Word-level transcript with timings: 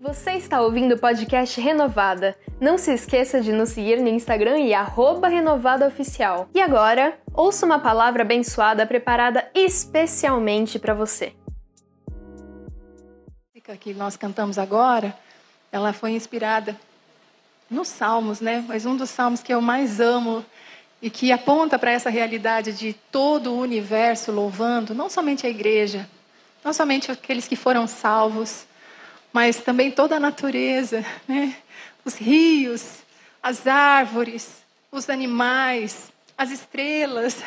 Você 0.00 0.34
está 0.34 0.60
ouvindo 0.60 0.94
o 0.94 0.98
podcast 0.98 1.60
Renovada. 1.60 2.38
Não 2.60 2.78
se 2.78 2.92
esqueça 2.92 3.40
de 3.40 3.50
nos 3.50 3.70
seguir 3.70 4.00
no 4.00 4.06
Instagram 4.06 4.60
e 4.60 4.70
renovadaoficial. 5.28 6.48
E 6.54 6.60
agora, 6.60 7.18
ouça 7.34 7.66
uma 7.66 7.80
palavra 7.80 8.22
abençoada 8.22 8.86
preparada 8.86 9.50
especialmente 9.52 10.78
para 10.78 10.94
você. 10.94 11.32
A 13.66 13.76
que 13.76 13.92
nós 13.92 14.16
cantamos 14.16 14.56
agora, 14.56 15.12
ela 15.72 15.92
foi 15.92 16.12
inspirada 16.12 16.76
nos 17.68 17.88
Salmos, 17.88 18.40
né? 18.40 18.64
Mas 18.68 18.86
um 18.86 18.96
dos 18.96 19.10
salmos 19.10 19.42
que 19.42 19.52
eu 19.52 19.60
mais 19.60 20.00
amo 20.00 20.46
e 21.02 21.10
que 21.10 21.32
aponta 21.32 21.76
para 21.76 21.90
essa 21.90 22.08
realidade 22.08 22.72
de 22.72 22.92
todo 22.92 23.52
o 23.52 23.58
universo 23.58 24.30
louvando, 24.30 24.94
não 24.94 25.10
somente 25.10 25.44
a 25.44 25.50
igreja, 25.50 26.08
não 26.64 26.72
somente 26.72 27.10
aqueles 27.10 27.48
que 27.48 27.56
foram 27.56 27.86
salvos, 27.86 28.67
mas 29.32 29.58
também 29.58 29.90
toda 29.90 30.16
a 30.16 30.20
natureza, 30.20 31.04
né? 31.26 31.56
os 32.04 32.14
rios, 32.14 32.98
as 33.42 33.66
árvores, 33.66 34.62
os 34.90 35.08
animais, 35.10 36.10
as 36.38 36.52
estrelas, 36.52 37.42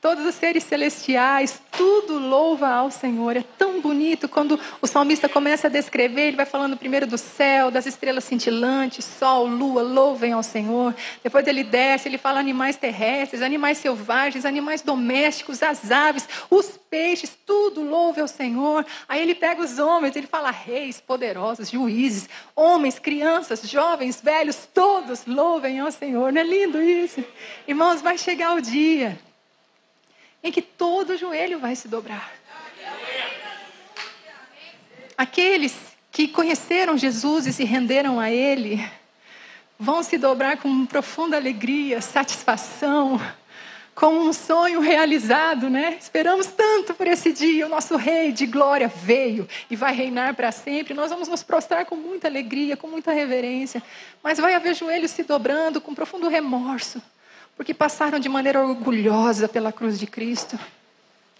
todos 0.00 0.26
os 0.26 0.34
seres 0.34 0.64
celestiais, 0.64 1.62
tudo 1.70 2.18
louva 2.18 2.68
ao 2.68 2.90
Senhor. 2.90 3.36
É 3.36 3.44
tão 3.56 3.80
bonito 3.80 4.28
quando 4.28 4.58
o 4.80 4.86
salmista 4.88 5.28
começa 5.28 5.68
a 5.68 5.70
descrever, 5.70 6.22
ele 6.22 6.36
vai 6.36 6.44
falando 6.44 6.76
primeiro 6.76 7.06
do 7.06 7.16
céu, 7.16 7.70
das 7.70 7.86
estrelas 7.86 8.24
cintilantes, 8.24 9.04
sol, 9.04 9.46
lua, 9.46 9.82
louvem 9.82 10.32
ao 10.32 10.42
Senhor. 10.42 10.92
Depois 11.22 11.46
ele 11.46 11.62
desce, 11.62 12.08
ele 12.08 12.18
fala 12.18 12.40
animais 12.40 12.76
terrestres, 12.76 13.42
animais 13.42 13.78
selvagens, 13.78 14.44
animais 14.44 14.82
domésticos, 14.82 15.62
as 15.62 15.92
aves, 15.92 16.28
os 16.50 16.76
peixes, 16.90 17.38
tudo 17.46 17.84
louve 17.84 18.20
ao 18.20 18.28
Senhor. 18.28 18.84
Aí 19.08 19.22
ele 19.22 19.36
pega 19.36 19.62
os 19.62 19.78
homens, 19.78 20.16
ele 20.16 20.26
fala 20.26 20.50
reis, 20.50 21.00
poderosos, 21.00 21.70
juízes, 21.70 22.28
homens, 22.56 22.98
crianças, 22.98 23.62
jovens, 23.62 24.20
velhos, 24.20 24.68
todos 24.74 25.26
louvem 25.26 25.78
ao 25.78 25.92
Senhor. 25.92 26.32
Não 26.32 26.40
é 26.40 26.44
lindo 26.44 26.82
isso? 26.82 27.24
Irmãos, 27.68 28.02
vai 28.02 28.18
chegar 28.18 28.31
o 28.54 28.60
dia 28.60 29.18
em 30.42 30.50
que 30.50 30.62
todo 30.62 31.16
joelho 31.16 31.58
vai 31.58 31.76
se 31.76 31.86
dobrar. 31.86 32.32
Aqueles 35.16 35.74
que 36.10 36.26
conheceram 36.26 36.98
Jesus 36.98 37.46
e 37.46 37.52
se 37.52 37.64
renderam 37.64 38.18
a 38.18 38.30
Ele 38.30 38.84
vão 39.78 40.02
se 40.02 40.18
dobrar 40.18 40.56
com 40.56 40.86
profunda 40.86 41.36
alegria, 41.36 42.00
satisfação, 42.00 43.20
com 43.94 44.14
um 44.14 44.32
sonho 44.32 44.80
realizado, 44.80 45.68
né? 45.68 45.96
Esperamos 46.00 46.46
tanto 46.46 46.94
por 46.94 47.06
esse 47.06 47.32
dia. 47.32 47.66
O 47.66 47.68
nosso 47.68 47.96
Rei 47.96 48.32
de 48.32 48.46
glória 48.46 48.88
veio 48.88 49.46
e 49.70 49.76
vai 49.76 49.94
reinar 49.94 50.34
para 50.34 50.50
sempre. 50.50 50.94
Nós 50.94 51.10
vamos 51.10 51.28
nos 51.28 51.42
prostrar 51.42 51.84
com 51.84 51.94
muita 51.94 52.26
alegria, 52.26 52.76
com 52.76 52.86
muita 52.86 53.12
reverência, 53.12 53.82
mas 54.22 54.38
vai 54.38 54.54
haver 54.54 54.74
joelhos 54.74 55.10
se 55.10 55.22
dobrando 55.22 55.80
com 55.80 55.94
profundo 55.94 56.28
remorso 56.28 57.02
porque 57.62 57.72
passaram 57.72 58.18
de 58.18 58.28
maneira 58.28 58.60
orgulhosa 58.60 59.46
pela 59.46 59.70
cruz 59.70 59.96
de 59.96 60.04
Cristo, 60.04 60.58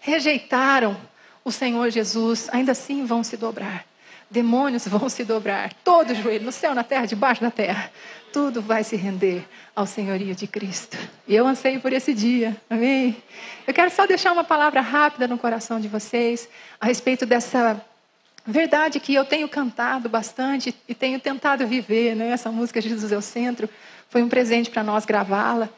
rejeitaram 0.00 0.96
o 1.44 1.50
Senhor 1.50 1.90
Jesus, 1.90 2.48
ainda 2.52 2.70
assim 2.70 3.04
vão 3.04 3.24
se 3.24 3.36
dobrar. 3.36 3.84
Demônios 4.30 4.86
vão 4.86 5.08
se 5.08 5.24
dobrar, 5.24 5.74
todo 5.82 6.14
joelho, 6.14 6.44
no 6.44 6.52
céu, 6.52 6.76
na 6.76 6.84
terra, 6.84 7.06
debaixo 7.06 7.40
da 7.40 7.50
terra, 7.50 7.90
tudo 8.32 8.62
vai 8.62 8.84
se 8.84 8.94
render 8.94 9.44
ao 9.74 9.84
senhorio 9.84 10.32
de 10.32 10.46
Cristo. 10.46 10.96
E 11.26 11.34
eu 11.34 11.44
anseio 11.44 11.80
por 11.80 11.92
esse 11.92 12.14
dia, 12.14 12.56
amém? 12.70 13.16
Eu 13.66 13.74
quero 13.74 13.90
só 13.90 14.06
deixar 14.06 14.30
uma 14.30 14.44
palavra 14.44 14.80
rápida 14.80 15.26
no 15.26 15.36
coração 15.36 15.80
de 15.80 15.88
vocês 15.88 16.48
a 16.80 16.86
respeito 16.86 17.26
dessa 17.26 17.84
verdade 18.46 19.00
que 19.00 19.12
eu 19.12 19.24
tenho 19.24 19.48
cantado 19.48 20.08
bastante 20.08 20.72
e 20.88 20.94
tenho 20.94 21.18
tentado 21.18 21.66
viver, 21.66 22.14
né? 22.14 22.28
Essa 22.28 22.52
música 22.52 22.80
Jesus 22.80 23.10
é 23.10 23.16
o 23.16 23.22
Centro 23.22 23.68
foi 24.12 24.22
um 24.22 24.28
presente 24.28 24.68
para 24.68 24.84
nós 24.84 25.06
gravá-la. 25.06 25.70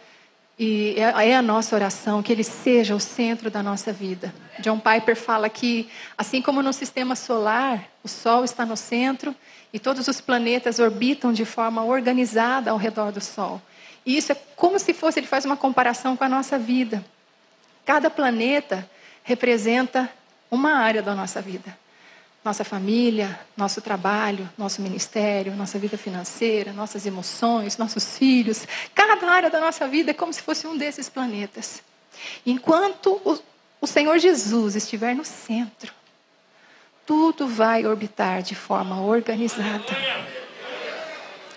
E 0.59 0.95
é, 0.97 1.31
é 1.31 1.37
a 1.37 1.43
nossa 1.43 1.75
oração 1.75 2.23
que 2.23 2.33
ele 2.33 2.45
seja 2.45 2.95
o 2.95 3.01
centro 3.01 3.51
da 3.51 3.63
nossa 3.63 3.93
vida. 3.93 4.33
John 4.61 4.79
Piper 4.79 5.17
fala 5.17 5.49
que, 5.49 5.89
assim 6.17 6.41
como 6.41 6.63
no 6.63 6.73
sistema 6.73 7.17
solar, 7.17 7.89
o 8.03 8.09
Sol 8.09 8.45
está 8.45 8.65
no 8.65 8.77
centro 8.77 9.35
e 9.73 9.79
todos 9.79 10.07
os 10.07 10.21
planetas 10.21 10.79
orbitam 10.79 11.33
de 11.33 11.45
forma 11.45 11.83
organizada 11.83 12.71
ao 12.71 12.77
redor 12.77 13.11
do 13.11 13.21
Sol. 13.21 13.61
E 14.07 14.17
isso 14.17 14.33
é 14.33 14.37
como 14.55 14.79
se 14.79 14.95
fosse, 14.95 15.19
ele 15.19 15.27
faz 15.27 15.45
uma 15.45 15.57
comparação 15.57 16.17
com 16.17 16.25
a 16.25 16.29
nossa 16.29 16.59
vida. 16.59 17.05
Cada 17.85 18.09
planeta 18.09 18.89
representa 19.25 20.09
uma 20.51 20.75
área 20.75 21.03
da 21.03 21.15
nossa 21.15 21.41
vida 21.41 21.84
nossa 22.45 22.63
família, 22.63 23.41
nosso 23.57 23.81
trabalho, 23.81 24.49
nosso 24.59 24.83
ministério, 24.83 25.57
nossa 25.57 25.79
vida 25.79 25.97
financeira, 25.97 26.75
nossas 26.75 27.07
emoções, 27.07 27.79
nossos 27.79 28.19
filhos. 28.19 28.69
Cada 28.95 29.27
área 29.27 29.49
da 29.49 29.59
nossa 29.59 29.89
vida 29.89 30.11
é 30.11 30.15
como 30.15 30.33
se 30.33 30.43
fosse 30.43 30.67
um 30.67 30.77
desses 30.77 31.09
planetas. 31.09 31.83
Enquanto 32.45 33.21
o, 33.25 33.39
o 33.81 33.87
Senhor 33.87 34.19
Jesus 34.19 34.77
estiver 34.77 35.15
no 35.15 35.25
centro, 35.25 35.91
tudo 37.07 37.49
vai 37.49 37.87
orbitar 37.87 38.43
de 38.43 38.55
forma 38.55 39.01
organizada. 39.01 39.97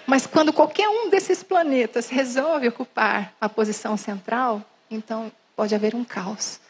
Mas 0.06 0.26
quando 0.26 0.54
qualquer 0.54 0.88
um 0.88 1.10
desses 1.10 1.44
planetas 1.44 2.08
resolve 2.08 2.70
ocupar 2.70 3.34
a 3.42 3.50
posição 3.50 3.98
central, 3.98 4.64
então 4.90 5.30
pode 5.54 5.76
haver 5.76 5.94
um 5.94 6.06
caos. 6.06 6.62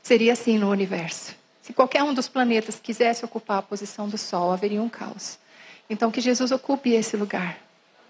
Seria 0.00 0.32
assim 0.32 0.58
no 0.58 0.70
universo. 0.70 1.41
Se 1.62 1.72
qualquer 1.72 2.02
um 2.02 2.12
dos 2.12 2.28
planetas 2.28 2.80
quisesse 2.80 3.24
ocupar 3.24 3.58
a 3.58 3.62
posição 3.62 4.08
do 4.08 4.18
Sol, 4.18 4.52
haveria 4.52 4.82
um 4.82 4.88
caos. 4.88 5.38
Então, 5.88 6.10
que 6.10 6.20
Jesus 6.20 6.50
ocupe 6.50 6.90
esse 6.90 7.16
lugar 7.16 7.56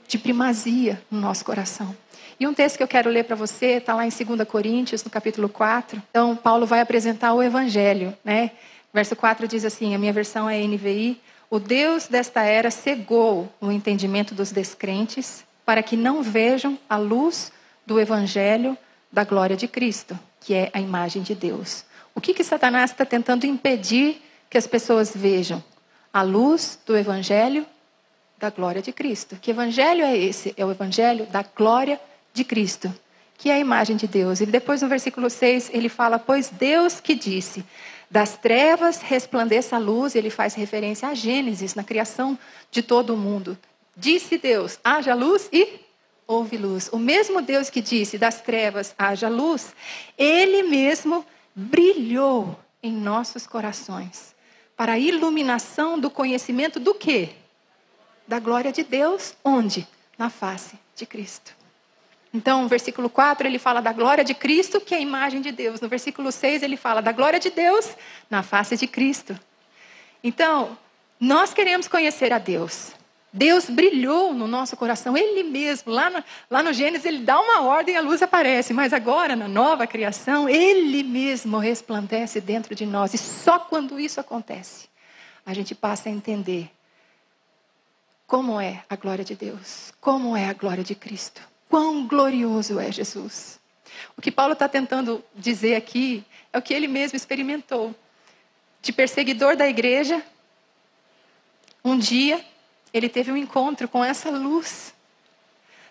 de 0.08 0.18
primazia 0.18 1.00
no 1.10 1.20
nosso 1.20 1.44
coração. 1.44 1.94
E 2.40 2.46
um 2.46 2.54
texto 2.54 2.78
que 2.78 2.82
eu 2.82 2.88
quero 2.88 3.10
ler 3.10 3.24
para 3.24 3.36
você 3.36 3.76
está 3.76 3.94
lá 3.94 4.06
em 4.06 4.08
2 4.08 4.48
Coríntios, 4.48 5.04
no 5.04 5.10
capítulo 5.10 5.48
4. 5.48 6.02
Então, 6.10 6.34
Paulo 6.34 6.66
vai 6.66 6.80
apresentar 6.80 7.34
o 7.34 7.42
Evangelho. 7.42 8.16
Né? 8.24 8.52
Verso 8.92 9.14
4 9.14 9.46
diz 9.46 9.64
assim: 9.64 9.94
a 9.94 9.98
minha 9.98 10.12
versão 10.12 10.48
é 10.48 10.58
NVI. 10.58 11.20
O 11.50 11.58
Deus 11.58 12.06
desta 12.08 12.42
era 12.42 12.70
cegou 12.70 13.52
o 13.60 13.70
entendimento 13.70 14.34
dos 14.34 14.50
descrentes 14.50 15.44
para 15.64 15.82
que 15.82 15.96
não 15.96 16.22
vejam 16.22 16.78
a 16.88 16.96
luz 16.96 17.52
do 17.86 18.00
Evangelho 18.00 18.76
da 19.10 19.24
glória 19.24 19.56
de 19.56 19.68
Cristo, 19.68 20.18
que 20.40 20.54
é 20.54 20.70
a 20.72 20.80
imagem 20.80 21.22
de 21.22 21.34
Deus. 21.34 21.84
O 22.14 22.20
que, 22.20 22.34
que 22.34 22.44
Satanás 22.44 22.90
está 22.90 23.04
tentando 23.04 23.46
impedir 23.46 24.22
que 24.48 24.58
as 24.58 24.66
pessoas 24.66 25.12
vejam? 25.14 25.62
A 26.12 26.22
luz 26.22 26.78
do 26.86 26.96
Evangelho 26.96 27.66
da 28.42 28.50
glória 28.50 28.82
de 28.82 28.92
Cristo. 28.92 29.36
Que 29.40 29.52
evangelho 29.52 30.04
é 30.04 30.18
esse? 30.18 30.52
É 30.56 30.66
o 30.66 30.70
evangelho 30.72 31.26
da 31.26 31.44
glória 31.44 32.00
de 32.34 32.42
Cristo, 32.42 32.92
que 33.38 33.48
é 33.48 33.54
a 33.54 33.58
imagem 33.60 33.94
de 33.94 34.08
Deus. 34.08 34.40
E 34.40 34.46
depois 34.46 34.82
no 34.82 34.88
versículo 34.88 35.30
6 35.30 35.70
ele 35.72 35.88
fala: 35.88 36.18
Pois 36.18 36.48
Deus 36.48 36.98
que 36.98 37.14
disse, 37.14 37.64
das 38.10 38.36
trevas 38.36 39.00
resplandeça 39.00 39.76
a 39.76 39.78
luz, 39.78 40.16
ele 40.16 40.28
faz 40.28 40.54
referência 40.54 41.08
a 41.08 41.14
Gênesis, 41.14 41.76
na 41.76 41.84
criação 41.84 42.36
de 42.68 42.82
todo 42.82 43.14
o 43.14 43.16
mundo. 43.16 43.56
Disse 43.96 44.36
Deus: 44.36 44.76
haja 44.82 45.14
luz 45.14 45.48
e 45.52 45.78
houve 46.26 46.56
luz. 46.56 46.90
O 46.92 46.98
mesmo 46.98 47.40
Deus 47.40 47.70
que 47.70 47.80
disse, 47.80 48.18
das 48.18 48.40
trevas 48.40 48.92
haja 48.98 49.28
luz, 49.28 49.72
ele 50.18 50.64
mesmo 50.64 51.24
brilhou 51.54 52.58
em 52.82 52.92
nossos 52.92 53.46
corações 53.46 54.34
para 54.76 54.92
a 54.92 54.98
iluminação 54.98 55.98
do 55.98 56.10
conhecimento 56.10 56.80
do 56.80 56.94
quê? 56.94 57.30
Da 58.26 58.38
glória 58.38 58.72
de 58.72 58.82
Deus, 58.82 59.34
onde? 59.44 59.86
Na 60.18 60.30
face 60.30 60.78
de 60.96 61.06
Cristo. 61.06 61.54
Então, 62.34 62.62
no 62.62 62.68
versículo 62.68 63.10
4, 63.10 63.46
ele 63.46 63.58
fala 63.58 63.82
da 63.82 63.92
glória 63.92 64.24
de 64.24 64.32
Cristo, 64.32 64.80
que 64.80 64.94
é 64.94 64.98
a 64.98 65.00
imagem 65.00 65.42
de 65.42 65.52
Deus. 65.52 65.80
No 65.80 65.88
versículo 65.88 66.32
6, 66.32 66.62
ele 66.62 66.76
fala 66.76 67.02
da 67.02 67.12
glória 67.12 67.38
de 67.38 67.50
Deus 67.50 67.94
na 68.30 68.42
face 68.42 68.76
de 68.76 68.86
Cristo. 68.86 69.38
Então, 70.24 70.78
nós 71.20 71.52
queremos 71.52 71.86
conhecer 71.86 72.32
a 72.32 72.38
Deus. 72.38 72.92
Deus 73.32 73.70
brilhou 73.70 74.34
no 74.34 74.46
nosso 74.46 74.76
coração, 74.76 75.16
Ele 75.16 75.42
mesmo. 75.42 75.90
Lá 75.90 76.10
no, 76.10 76.24
lá 76.50 76.62
no 76.62 76.72
Gênesis, 76.72 77.06
Ele 77.06 77.20
dá 77.20 77.40
uma 77.40 77.62
ordem 77.62 77.94
e 77.94 77.98
a 77.98 78.02
luz 78.02 78.20
aparece. 78.20 78.74
Mas 78.74 78.92
agora, 78.92 79.34
na 79.34 79.48
nova 79.48 79.86
criação, 79.86 80.48
Ele 80.48 81.02
mesmo 81.02 81.56
resplandece 81.58 82.40
dentro 82.40 82.74
de 82.74 82.84
nós. 82.84 83.14
E 83.14 83.18
só 83.18 83.58
quando 83.58 83.98
isso 83.98 84.20
acontece, 84.20 84.88
a 85.46 85.54
gente 85.54 85.74
passa 85.74 86.10
a 86.10 86.12
entender 86.12 86.70
como 88.26 88.60
é 88.60 88.84
a 88.88 88.96
glória 88.96 89.24
de 89.24 89.34
Deus, 89.34 89.92
como 90.00 90.36
é 90.36 90.48
a 90.48 90.52
glória 90.52 90.84
de 90.84 90.94
Cristo, 90.94 91.40
quão 91.68 92.06
glorioso 92.06 92.78
é 92.78 92.92
Jesus. 92.92 93.58
O 94.16 94.22
que 94.22 94.30
Paulo 94.30 94.52
está 94.52 94.68
tentando 94.68 95.24
dizer 95.34 95.74
aqui 95.74 96.24
é 96.52 96.58
o 96.58 96.62
que 96.62 96.72
ele 96.72 96.86
mesmo 96.86 97.16
experimentou. 97.16 97.94
De 98.80 98.92
perseguidor 98.92 99.56
da 99.56 99.68
igreja, 99.68 100.22
um 101.84 101.96
dia 101.96 102.44
ele 102.92 103.08
teve 103.08 103.32
um 103.32 103.36
encontro 103.36 103.88
com 103.88 104.04
essa 104.04 104.30
luz. 104.30 104.94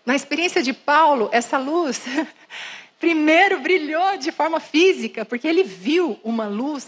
Na 0.06 0.16
experiência 0.16 0.62
de 0.62 0.74
Paulo, 0.74 1.30
essa 1.32 1.58
luz 1.58 2.02
primeiro 3.00 3.60
brilhou 3.60 4.18
de 4.18 4.32
forma 4.32 4.60
física, 4.60 5.26
porque 5.26 5.48
ele 5.48 5.64
viu 5.64 6.20
uma 6.24 6.48
luz 6.48 6.88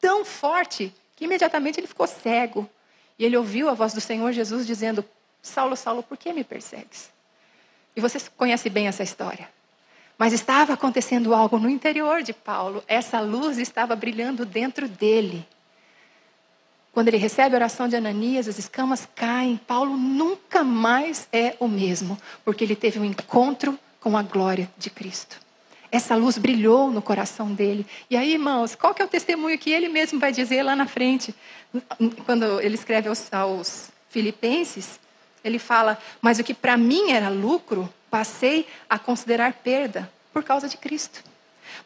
tão 0.00 0.24
forte 0.24 0.92
que 1.16 1.24
imediatamente 1.24 1.80
ele 1.80 1.86
ficou 1.86 2.06
cego. 2.06 2.68
E 3.18 3.24
ele 3.24 3.36
ouviu 3.36 3.68
a 3.68 3.74
voz 3.74 3.92
do 3.92 4.00
Senhor 4.00 4.32
Jesus 4.32 4.66
dizendo: 4.66 5.04
Saulo, 5.40 5.76
Saulo, 5.76 6.02
por 6.02 6.16
que 6.16 6.32
me 6.32 6.44
persegues? 6.44 7.10
E 7.96 8.00
você 8.00 8.18
conhece 8.36 8.68
bem 8.68 8.88
essa 8.88 9.02
história. 9.02 9.48
Mas 10.16 10.32
estava 10.32 10.74
acontecendo 10.74 11.34
algo 11.34 11.58
no 11.58 11.68
interior 11.68 12.22
de 12.22 12.32
Paulo. 12.32 12.82
Essa 12.86 13.20
luz 13.20 13.58
estava 13.58 13.96
brilhando 13.96 14.44
dentro 14.44 14.88
dele. 14.88 15.46
Quando 16.94 17.08
ele 17.08 17.16
recebe 17.16 17.56
a 17.56 17.58
oração 17.58 17.88
de 17.88 17.96
Ananias, 17.96 18.46
as 18.46 18.56
escamas 18.56 19.08
caem. 19.16 19.56
Paulo 19.66 19.96
nunca 19.96 20.62
mais 20.62 21.26
é 21.32 21.56
o 21.58 21.66
mesmo, 21.66 22.16
porque 22.44 22.62
ele 22.62 22.76
teve 22.76 23.00
um 23.00 23.04
encontro 23.04 23.76
com 24.00 24.16
a 24.16 24.22
glória 24.22 24.70
de 24.78 24.90
Cristo. 24.90 25.40
Essa 25.90 26.14
luz 26.14 26.38
brilhou 26.38 26.92
no 26.92 27.02
coração 27.02 27.52
dele. 27.52 27.84
E 28.08 28.16
aí, 28.16 28.34
irmãos, 28.34 28.76
qual 28.76 28.94
que 28.94 29.02
é 29.02 29.04
o 29.04 29.08
testemunho 29.08 29.58
que 29.58 29.72
ele 29.72 29.88
mesmo 29.88 30.20
vai 30.20 30.30
dizer 30.30 30.62
lá 30.62 30.76
na 30.76 30.86
frente? 30.86 31.34
Quando 32.24 32.60
ele 32.60 32.76
escreve 32.76 33.08
aos, 33.08 33.32
aos 33.32 33.90
Filipenses, 34.08 35.00
ele 35.42 35.58
fala: 35.58 35.98
Mas 36.22 36.38
o 36.38 36.44
que 36.44 36.54
para 36.54 36.76
mim 36.76 37.10
era 37.10 37.28
lucro, 37.28 37.92
passei 38.08 38.68
a 38.88 39.00
considerar 39.00 39.52
perda 39.52 40.08
por 40.32 40.44
causa 40.44 40.68
de 40.68 40.76
Cristo. 40.76 41.24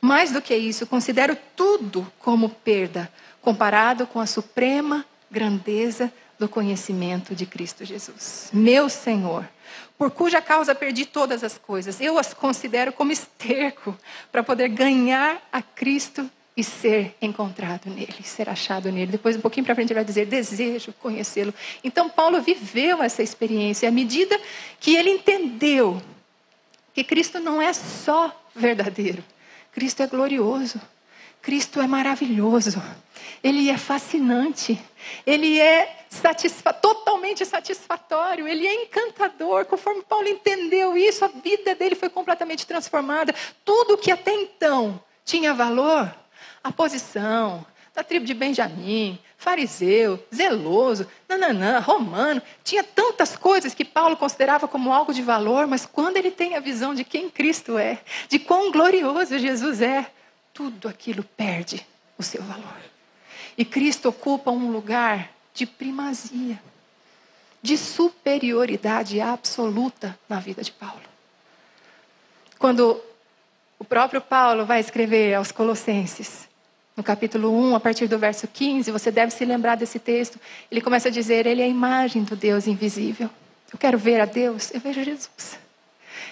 Mais 0.01 0.33
do 0.33 0.43
que 0.43 0.55
isso, 0.55 0.87
considero 0.87 1.37
tudo 1.57 2.07
como 2.19 2.51
perda 2.51 3.11
comparado 3.49 4.07
com 4.07 4.21
a 4.21 4.27
suprema 4.27 5.07
grandeza 5.31 6.13
do 6.39 6.51
conhecimento 6.51 7.35
de 7.35 7.47
Cristo 7.47 7.83
Jesus, 7.83 8.51
meu 8.53 8.91
Senhor, 8.91 9.49
por 9.97 10.11
cuja 10.11 10.43
causa 10.43 10.75
perdi 10.75 11.07
todas 11.07 11.43
as 11.43 11.57
coisas. 11.57 11.99
Eu 11.99 12.19
as 12.19 12.35
considero 12.35 12.93
como 12.93 13.11
esterco 13.11 13.97
para 14.31 14.43
poder 14.43 14.69
ganhar 14.69 15.41
a 15.51 15.63
Cristo 15.63 16.31
e 16.55 16.63
ser 16.63 17.17
encontrado 17.23 17.89
nele, 17.89 18.23
ser 18.23 18.51
achado 18.51 18.93
nele. 18.93 19.13
Depois, 19.13 19.35
um 19.35 19.41
pouquinho 19.41 19.65
para 19.65 19.75
frente, 19.75 19.93
ele 19.93 20.01
vai 20.01 20.05
dizer: 20.05 20.27
desejo 20.27 20.93
conhecê-lo. 21.01 21.55
Então, 21.83 22.11
Paulo 22.11 22.43
viveu 22.43 23.03
essa 23.03 23.23
experiência 23.23 23.89
à 23.89 23.93
medida 23.93 24.39
que 24.79 24.95
ele 24.95 25.09
entendeu 25.09 26.03
que 26.93 27.03
Cristo 27.03 27.41
não 27.41 27.63
é 27.63 27.73
só 27.73 28.31
verdadeiro, 28.55 29.25
Cristo 29.73 30.03
é 30.03 30.07
glorioso. 30.07 30.79
Cristo 31.49 31.81
é 31.81 31.87
maravilhoso, 31.87 32.83
Ele 33.43 33.71
é 33.71 33.79
fascinante, 33.79 34.79
Ele 35.27 35.59
é 35.59 36.05
satisfa 36.11 36.75
totalmente 36.75 37.43
satisfatório, 37.47 38.47
Ele 38.47 38.67
é 38.67 38.85
encantador. 38.85 39.65
Conforme 39.65 40.03
Paulo 40.03 40.29
entendeu 40.29 40.95
isso, 40.95 41.25
a 41.25 41.29
vida 41.29 41.75
dele 41.75 41.95
foi 41.95 42.11
completamente 42.11 42.67
transformada. 42.67 43.35
Tudo 43.65 43.97
que 43.97 44.11
até 44.11 44.31
então 44.31 45.03
tinha 45.25 45.55
valor, 45.55 46.15
a 46.63 46.71
posição 46.71 47.65
da 47.95 48.05
tribo 48.05 48.27
de 48.27 48.35
Benjamim, 48.35 49.19
fariseu, 49.39 50.23
zeloso, 50.33 51.09
nananã, 51.27 51.79
romano, 51.79 52.43
tinha 52.63 52.85
tantas 52.85 53.39
coisas 53.39 53.73
que 53.73 53.87
Paulo 53.87 54.19
considerava 54.19 54.69
como 54.69 54.93
algo 54.93 55.15
de 55.15 55.23
valor, 55.23 55.67
mas 55.67 55.87
quando 55.87 56.19
ele 56.19 56.31
tem 56.31 56.57
a 56.57 56.61
visão 56.61 56.95
de 56.95 57.05
quem 57.05 57.31
Cristo 57.31 57.79
é, 57.79 58.01
de 58.29 58.39
quão 58.39 58.71
glorioso 58.71 59.39
Jesus 59.39 59.81
é, 59.81 60.11
tudo 60.59 60.89
aquilo 60.89 61.23
perde 61.23 61.87
o 62.19 62.23
seu 62.25 62.43
valor. 62.43 62.81
E 63.57 63.65
Cristo 63.65 64.09
ocupa 64.09 64.51
um 64.51 64.73
lugar 64.73 65.31
de 65.55 65.65
primazia, 65.65 66.61
de 67.63 67.79
superioridade 67.79 69.21
absoluta 69.21 70.19
na 70.29 70.41
vida 70.41 70.61
de 70.61 70.73
Paulo. 70.73 71.01
Quando 72.59 73.01
o 73.79 73.85
próprio 73.85 74.21
Paulo 74.21 74.67
vai 74.67 74.81
escrever 74.81 75.33
aos 75.35 75.53
Colossenses, 75.53 76.49
no 76.97 77.05
capítulo 77.05 77.57
1, 77.71 77.77
a 77.77 77.81
partir 77.81 78.09
do 78.09 78.19
verso 78.19 78.49
15, 78.49 78.91
você 78.91 79.13
deve 79.13 79.31
se 79.31 79.45
lembrar 79.45 79.77
desse 79.77 80.01
texto. 80.01 80.41
Ele 80.69 80.81
começa 80.81 81.07
a 81.07 81.13
dizer: 81.13 81.47
Ele 81.47 81.63
é 81.63 81.67
a 81.67 81.69
imagem 81.69 82.25
do 82.25 82.35
Deus 82.35 82.67
invisível. 82.67 83.31
Eu 83.73 83.79
quero 83.79 83.97
ver 83.97 84.21
a 84.21 84.25
Deus, 84.25 84.75
eu 84.75 84.81
vejo 84.81 85.05
Jesus. 85.05 85.57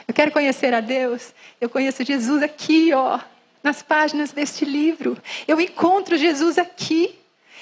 Eu 0.08 0.12
quero 0.12 0.32
conhecer 0.32 0.74
a 0.74 0.80
Deus, 0.80 1.32
eu 1.60 1.70
conheço 1.70 2.04
Jesus 2.04 2.42
aqui, 2.42 2.92
ó, 2.92 3.20
nas 3.66 3.82
páginas 3.82 4.30
deste 4.30 4.64
livro. 4.64 5.20
Eu 5.46 5.60
encontro 5.60 6.16
Jesus 6.16 6.56
aqui. 6.56 7.18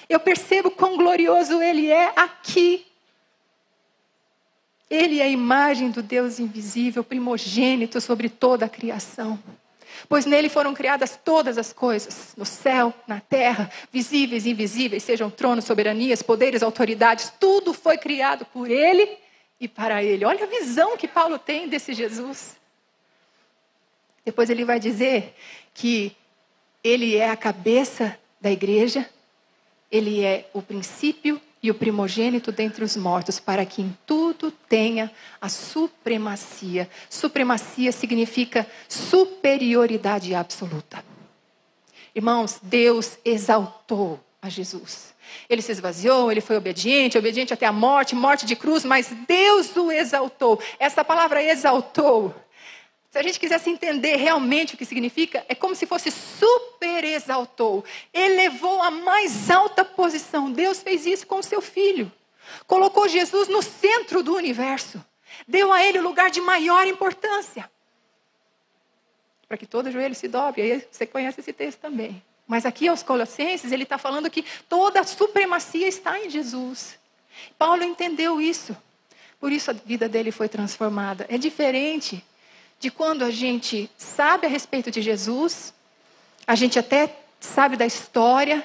Eu 0.06 0.20
percebo 0.20 0.70
quão 0.70 0.98
glorioso 0.98 1.62
Ele 1.62 1.90
é 1.90 2.12
aqui. 2.14 2.86
Ele 4.90 5.20
é 5.20 5.24
a 5.24 5.28
imagem 5.28 5.90
do 5.90 6.02
Deus 6.02 6.38
invisível, 6.38 7.02
primogênito 7.02 8.02
sobre 8.02 8.28
toda 8.28 8.66
a 8.66 8.68
criação. 8.68 9.42
Pois 10.06 10.26
nele 10.26 10.50
foram 10.50 10.74
criadas 10.74 11.18
todas 11.24 11.56
as 11.56 11.72
coisas, 11.72 12.34
no 12.36 12.44
céu, 12.44 12.92
na 13.06 13.20
terra, 13.20 13.70
visíveis 13.90 14.44
e 14.44 14.50
invisíveis, 14.50 15.02
sejam 15.02 15.30
tronos, 15.30 15.64
soberanias, 15.64 16.20
poderes, 16.20 16.62
autoridades, 16.62 17.32
tudo 17.40 17.72
foi 17.72 17.96
criado 17.96 18.44
por 18.44 18.70
ele 18.70 19.08
e 19.58 19.66
para 19.66 20.02
ele. 20.02 20.26
Olha 20.26 20.44
a 20.44 20.48
visão 20.48 20.96
que 20.98 21.08
Paulo 21.08 21.38
tem 21.38 21.66
desse 21.66 21.94
Jesus. 21.94 22.56
Depois 24.24 24.50
ele 24.50 24.64
vai 24.64 24.78
dizer 24.78 25.34
que 25.74 26.16
ele 26.82 27.16
é 27.16 27.28
a 27.28 27.36
cabeça 27.36 28.16
da 28.40 28.50
igreja, 28.50 29.08
ele 29.90 30.24
é 30.24 30.48
o 30.54 30.62
princípio 30.62 31.40
e 31.62 31.70
o 31.70 31.74
primogênito 31.74 32.52
dentre 32.52 32.84
os 32.84 32.94
mortos, 32.94 33.40
para 33.40 33.64
que 33.64 33.80
em 33.80 33.96
tudo 34.06 34.50
tenha 34.50 35.10
a 35.40 35.48
supremacia. 35.48 36.88
Supremacia 37.08 37.90
significa 37.90 38.66
superioridade 38.88 40.34
absoluta. 40.34 41.02
Irmãos, 42.14 42.60
Deus 42.62 43.18
exaltou 43.24 44.20
a 44.42 44.50
Jesus. 44.50 45.14
Ele 45.48 45.62
se 45.62 45.72
esvaziou, 45.72 46.30
ele 46.30 46.42
foi 46.42 46.56
obediente, 46.56 47.16
obediente 47.16 47.54
até 47.54 47.64
a 47.64 47.72
morte, 47.72 48.14
morte 48.14 48.44
de 48.44 48.54
cruz, 48.54 48.84
mas 48.84 49.08
Deus 49.26 49.74
o 49.74 49.90
exaltou. 49.90 50.60
Essa 50.78 51.02
palavra 51.02 51.42
exaltou 51.42 52.34
se 53.14 53.18
a 53.20 53.22
gente 53.22 53.38
quisesse 53.38 53.70
entender 53.70 54.16
realmente 54.16 54.74
o 54.74 54.76
que 54.76 54.84
significa, 54.84 55.46
é 55.48 55.54
como 55.54 55.76
se 55.76 55.86
fosse 55.86 56.10
super 56.10 57.04
exaltou, 57.04 57.84
elevou 58.12 58.82
a 58.82 58.90
mais 58.90 59.48
alta 59.52 59.84
posição. 59.84 60.50
Deus 60.50 60.82
fez 60.82 61.06
isso 61.06 61.24
com 61.24 61.36
o 61.36 61.42
seu 61.42 61.62
filho. 61.62 62.10
Colocou 62.66 63.06
Jesus 63.06 63.46
no 63.46 63.62
centro 63.62 64.20
do 64.20 64.34
universo. 64.34 65.00
Deu 65.46 65.72
a 65.72 65.80
ele 65.80 66.00
o 66.00 66.02
lugar 66.02 66.28
de 66.28 66.40
maior 66.40 66.88
importância. 66.88 67.70
Para 69.46 69.58
que 69.58 69.66
todo 69.66 69.92
joelho 69.92 70.16
se 70.16 70.26
dobre. 70.26 70.62
Aí 70.62 70.84
você 70.90 71.06
conhece 71.06 71.38
esse 71.38 71.52
texto 71.52 71.78
também. 71.78 72.20
Mas 72.48 72.66
aqui 72.66 72.88
aos 72.88 73.04
Colossenses, 73.04 73.70
ele 73.70 73.84
está 73.84 73.96
falando 73.96 74.28
que 74.28 74.44
toda 74.68 74.98
a 74.98 75.04
supremacia 75.04 75.86
está 75.86 76.18
em 76.18 76.28
Jesus. 76.28 76.98
Paulo 77.56 77.84
entendeu 77.84 78.40
isso. 78.40 78.76
Por 79.38 79.52
isso 79.52 79.70
a 79.70 79.74
vida 79.74 80.08
dele 80.08 80.32
foi 80.32 80.48
transformada. 80.48 81.26
É 81.28 81.38
diferente 81.38 82.20
de 82.84 82.90
quando 82.90 83.24
a 83.24 83.30
gente 83.30 83.90
sabe 83.96 84.46
a 84.46 84.50
respeito 84.50 84.90
de 84.90 85.00
Jesus, 85.00 85.72
a 86.46 86.54
gente 86.54 86.78
até 86.78 87.16
sabe 87.40 87.78
da 87.78 87.86
história, 87.86 88.62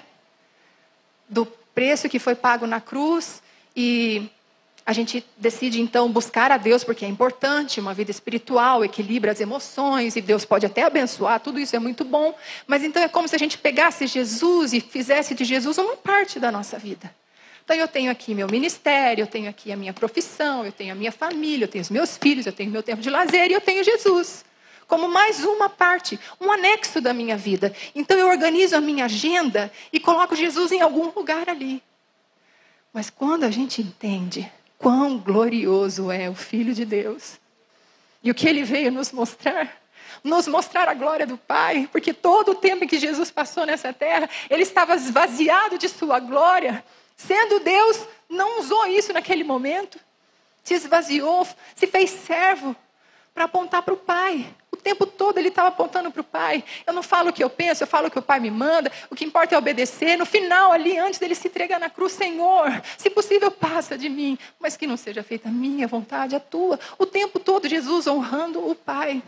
do 1.29 1.45
preço 1.73 2.09
que 2.09 2.19
foi 2.19 2.35
pago 2.35 2.67
na 2.67 2.81
cruz, 2.81 3.41
e 3.73 4.29
a 4.85 4.91
gente 4.91 5.25
decide 5.37 5.79
então 5.79 6.11
buscar 6.11 6.51
a 6.51 6.57
Deus 6.57 6.83
porque 6.83 7.05
é 7.05 7.07
importante, 7.07 7.79
uma 7.79 7.93
vida 7.93 8.11
espiritual, 8.11 8.83
equilibra 8.83 9.31
as 9.31 9.39
emoções 9.39 10.17
e 10.17 10.21
Deus 10.21 10.43
pode 10.43 10.65
até 10.65 10.83
abençoar, 10.83 11.39
tudo 11.39 11.57
isso 11.57 11.73
é 11.73 11.79
muito 11.79 12.03
bom, 12.03 12.35
mas 12.67 12.83
então 12.83 13.01
é 13.01 13.07
como 13.07 13.25
se 13.25 13.37
a 13.37 13.39
gente 13.39 13.57
pegasse 13.57 14.05
Jesus 14.05 14.73
e 14.73 14.81
fizesse 14.81 15.33
de 15.33 15.45
Jesus 15.45 15.77
uma 15.77 15.95
parte 15.95 16.41
da 16.41 16.51
nossa 16.51 16.77
vida. 16.77 17.09
Então 17.69 17.77
eu 17.77 17.87
tenho 17.87 18.09
aqui 18.09 18.33
meu 18.33 18.47
ministério, 18.47 19.21
eu 19.21 19.27
tenho 19.27 19.47
aqui 19.47 19.71
a 19.71 19.77
minha 19.77 19.93
profissão, 19.93 20.65
eu 20.65 20.71
tenho 20.71 20.91
a 20.91 20.95
minha 20.95 21.11
família, 21.11 21.65
eu 21.65 21.67
tenho 21.67 21.83
os 21.83 21.89
meus 21.91 22.17
filhos, 22.17 22.47
eu 22.47 22.51
tenho 22.51 22.71
meu 22.71 22.81
tempo 22.81 22.99
de 22.99 23.11
lazer 23.11 23.51
e 23.51 23.53
eu 23.53 23.61
tenho 23.61 23.83
Jesus. 23.83 24.43
Como 24.87 25.07
mais 25.07 25.43
uma 25.43 25.69
parte, 25.69 26.19
um 26.41 26.51
anexo 26.51 26.99
da 26.99 27.13
minha 27.13 27.37
vida. 27.37 27.71
Então 27.93 28.17
eu 28.17 28.27
organizo 28.27 28.75
a 28.75 28.81
minha 28.81 29.05
agenda 29.05 29.71
e 29.93 29.99
coloco 29.99 30.35
Jesus 30.35 30.71
em 30.71 30.81
algum 30.81 31.11
lugar 31.15 31.47
ali. 31.47 31.83
Mas 32.91 33.11
quando 33.11 33.43
a 33.43 33.51
gente 33.51 33.83
entende 33.83 34.51
quão 34.79 35.19
glorioso 35.19 36.11
é 36.11 36.27
o 36.27 36.33
Filho 36.33 36.73
de 36.73 36.85
Deus 36.85 37.39
e 38.23 38.31
o 38.31 38.33
que 38.33 38.49
ele 38.49 38.63
veio 38.63 38.91
nos 38.91 39.11
mostrar, 39.11 39.79
nos 40.23 40.47
mostrar 40.47 40.89
a 40.89 40.95
glória 40.95 41.27
do 41.27 41.37
Pai, 41.37 41.87
porque 41.91 42.15
todo 42.15 42.53
o 42.53 42.55
tempo 42.55 42.85
em 42.85 42.87
que 42.87 42.97
Jesus 42.97 43.29
passou 43.29 43.63
nessa 43.63 43.93
terra, 43.93 44.27
ele 44.49 44.63
estava 44.63 44.95
esvaziado 44.95 45.77
de 45.77 45.87
sua 45.87 46.19
glória 46.19 46.83
Sendo 47.19 47.59
Deus, 47.59 48.07
não 48.29 48.61
usou 48.61 48.87
isso 48.87 49.11
naquele 49.11 49.43
momento. 49.43 49.99
Se 50.63 50.73
esvaziou, 50.73 51.45
se 51.75 51.85
fez 51.85 52.09
servo 52.09 52.73
para 53.33 53.43
apontar 53.43 53.81
para 53.83 53.93
o 53.93 53.97
Pai. 53.97 54.55
O 54.71 54.77
tempo 54.77 55.05
todo 55.05 55.37
ele 55.37 55.49
estava 55.49 55.67
apontando 55.67 56.09
para 56.11 56.21
o 56.21 56.23
Pai. 56.23 56.63
Eu 56.87 56.93
não 56.93 57.03
falo 57.03 57.29
o 57.29 57.33
que 57.33 57.43
eu 57.43 57.49
penso, 57.49 57.83
eu 57.83 57.87
falo 57.87 58.07
o 58.07 58.11
que 58.11 58.17
o 58.17 58.21
Pai 58.21 58.39
me 58.39 58.49
manda. 58.49 58.89
O 59.09 59.15
que 59.15 59.25
importa 59.25 59.53
é 59.53 59.57
obedecer. 59.57 60.17
No 60.17 60.25
final, 60.25 60.71
ali, 60.71 60.97
antes 60.97 61.19
dele 61.19 61.35
se 61.35 61.49
entregar 61.49 61.77
na 61.77 61.89
cruz, 61.89 62.13
Senhor, 62.13 62.81
se 62.97 63.09
possível, 63.09 63.51
passa 63.51 63.97
de 63.97 64.07
mim, 64.07 64.39
mas 64.57 64.77
que 64.77 64.87
não 64.87 64.95
seja 64.95 65.21
feita 65.21 65.49
a 65.49 65.51
minha 65.51 65.89
vontade, 65.89 66.37
a 66.37 66.39
tua. 66.39 66.79
O 66.97 67.05
tempo 67.05 67.37
todo, 67.37 67.67
Jesus 67.67 68.07
honrando 68.07 68.65
o 68.65 68.73
Pai. 68.73 69.21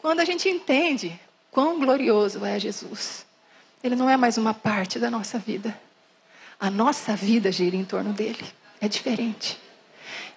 Quando 0.00 0.18
a 0.18 0.24
gente 0.24 0.48
entende 0.48 1.18
quão 1.52 1.78
glorioso 1.78 2.44
é 2.44 2.58
Jesus, 2.58 3.25
ele 3.86 3.96
não 3.96 4.10
é 4.10 4.16
mais 4.16 4.36
uma 4.36 4.52
parte 4.52 4.98
da 4.98 5.10
nossa 5.10 5.38
vida. 5.38 5.78
a 6.58 6.70
nossa 6.70 7.14
vida 7.14 7.52
gira 7.52 7.76
em 7.76 7.84
torno 7.84 8.12
dele. 8.12 8.44
É 8.80 8.88
diferente. 8.88 9.58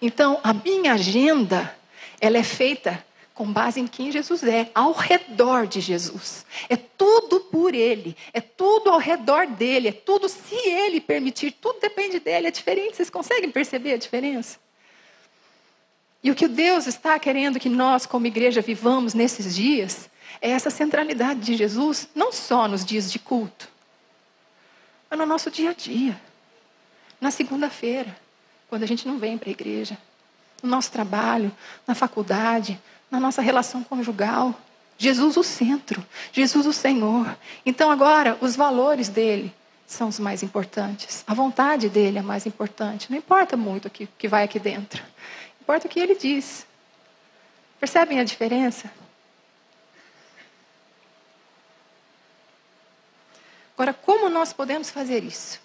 Então, 0.02 0.40
a 0.44 0.54
minha 0.54 0.94
agenda, 0.94 1.74
ela 2.20 2.38
é 2.38 2.44
feita 2.44 3.04
com 3.34 3.50
base 3.52 3.80
em 3.80 3.88
quem 3.88 4.12
Jesus 4.12 4.44
é, 4.44 4.70
ao 4.76 4.92
redor 4.92 5.66
de 5.66 5.80
Jesus. 5.80 6.46
É 6.68 6.76
tudo 6.76 7.40
por 7.40 7.74
Ele, 7.74 8.16
é 8.34 8.42
tudo 8.42 8.90
ao 8.90 9.00
redor 9.00 9.48
dele, 9.48 9.88
é 9.88 9.92
tudo 9.94 10.28
se 10.28 10.56
Ele 10.56 11.00
permitir, 11.00 11.52
tudo 11.52 11.80
depende 11.80 12.20
dele, 12.20 12.48
é 12.48 12.52
diferente. 12.52 12.98
Vocês 12.98 13.10
conseguem 13.10 13.50
perceber 13.50 13.94
a 13.94 13.98
diferença? 13.98 14.60
E 16.22 16.30
o 16.30 16.36
que 16.36 16.50
Deus 16.50 16.86
está 16.86 17.18
querendo 17.18 17.60
que 17.60 17.70
nós, 17.70 18.06
como 18.06 18.28
igreja, 18.28 18.60
vivamos 18.60 19.14
nesses 19.14 19.56
dias 19.56 20.10
é 20.42 20.50
essa 20.50 20.70
centralidade 20.70 21.40
de 21.42 21.56
Jesus, 21.56 22.08
não 22.16 22.32
só 22.32 22.68
nos 22.68 22.86
dias 22.86 23.12
de 23.12 23.20
culto, 23.20 23.70
mas 25.10 25.20
no 25.20 25.26
nosso 25.26 25.50
dia 25.50 25.72
a 25.72 25.74
dia. 25.74 26.20
Na 27.20 27.32
segunda-feira, 27.32 28.16
quando 28.70 28.84
a 28.84 28.88
gente 28.88 29.08
não 29.08 29.18
vem 29.18 29.38
para 29.38 29.50
a 29.50 29.52
igreja, 29.52 29.98
no 30.62 30.70
nosso 30.70 30.92
trabalho, 30.92 31.52
na 31.88 31.96
faculdade, 31.96 32.80
na 33.10 33.20
nossa 33.20 33.42
relação 33.42 33.84
conjugal. 33.84 34.54
Jesus 34.98 35.38
o 35.38 35.44
centro, 35.44 36.06
Jesus 36.32 36.66
o 36.66 36.74
Senhor. 36.74 37.38
Então 37.66 37.90
agora 37.90 38.38
os 38.42 38.56
valores 38.56 39.08
dele 39.08 39.54
são 39.88 40.10
os 40.10 40.20
mais 40.20 40.44
importantes. 40.44 41.24
A 41.26 41.34
vontade 41.34 41.90
dele 41.90 42.20
é 42.20 42.22
mais 42.22 42.46
importante. 42.46 43.10
Não 43.10 43.18
importa 43.18 43.56
muito 43.58 43.88
o 43.88 43.90
que, 43.90 44.08
que 44.18 44.28
vai 44.28 44.44
aqui 44.44 44.60
dentro. 44.60 45.02
Importa 45.62 45.88
o 45.88 45.90
que 45.90 46.00
ele 46.00 46.16
diz. 46.16 46.68
Percebem 47.80 48.20
a 48.20 48.24
diferença? 48.24 48.92
Agora, 53.80 53.94
como 53.94 54.28
nós 54.28 54.52
podemos 54.52 54.90
fazer 54.90 55.24
isso? 55.24 55.58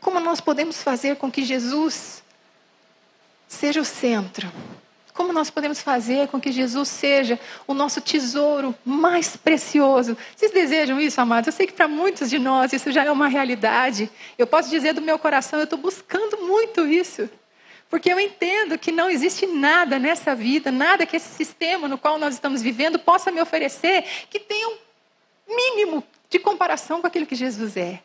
Como 0.00 0.18
nós 0.18 0.40
podemos 0.40 0.82
fazer 0.82 1.16
com 1.16 1.30
que 1.30 1.44
Jesus 1.44 2.24
seja 3.46 3.82
o 3.82 3.84
centro? 3.84 4.50
Como 5.12 5.30
nós 5.30 5.50
podemos 5.50 5.82
fazer 5.82 6.26
com 6.28 6.40
que 6.40 6.50
Jesus 6.50 6.88
seja 6.88 7.38
o 7.66 7.74
nosso 7.74 8.00
tesouro 8.00 8.74
mais 8.82 9.36
precioso? 9.36 10.16
Vocês 10.34 10.50
desejam 10.50 10.98
isso, 10.98 11.20
amados? 11.20 11.48
Eu 11.48 11.52
sei 11.52 11.66
que 11.66 11.74
para 11.74 11.86
muitos 11.86 12.30
de 12.30 12.38
nós 12.38 12.72
isso 12.72 12.90
já 12.90 13.04
é 13.04 13.10
uma 13.10 13.28
realidade. 13.28 14.10
Eu 14.38 14.46
posso 14.46 14.70
dizer 14.70 14.94
do 14.94 15.02
meu 15.02 15.18
coração, 15.18 15.58
eu 15.58 15.64
estou 15.64 15.78
buscando 15.78 16.38
muito 16.38 16.86
isso. 16.86 17.28
Porque 17.90 18.10
eu 18.10 18.18
entendo 18.18 18.78
que 18.78 18.90
não 18.90 19.10
existe 19.10 19.46
nada 19.46 19.98
nessa 19.98 20.34
vida, 20.34 20.72
nada 20.72 21.04
que 21.04 21.16
esse 21.16 21.28
sistema 21.28 21.86
no 21.86 21.98
qual 21.98 22.18
nós 22.18 22.32
estamos 22.32 22.62
vivendo 22.62 22.98
possa 22.98 23.30
me 23.30 23.38
oferecer 23.38 24.02
que 24.30 24.40
tenha 24.40 24.66
um 24.66 24.78
mínimo 25.46 26.02
de 26.28 26.38
comparação 26.38 27.00
com 27.00 27.06
aquilo 27.06 27.26
que 27.26 27.34
Jesus 27.34 27.76
é. 27.76 28.00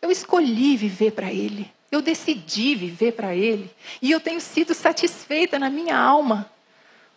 Eu 0.00 0.10
escolhi 0.10 0.76
viver 0.76 1.12
para 1.12 1.32
Ele. 1.32 1.70
Eu 1.90 2.00
decidi 2.00 2.74
viver 2.74 3.12
para 3.12 3.34
Ele. 3.34 3.70
E 4.00 4.10
eu 4.10 4.20
tenho 4.20 4.40
sido 4.40 4.74
satisfeita 4.74 5.58
na 5.58 5.68
minha 5.68 5.96
alma 5.96 6.50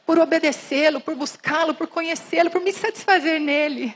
por 0.06 0.20
obedecê-lo, 0.20 1.00
por 1.00 1.16
buscá-lo, 1.16 1.74
por 1.74 1.88
conhecê-lo, 1.88 2.50
por 2.50 2.62
me 2.62 2.74
satisfazer 2.74 3.40
nele. 3.40 3.96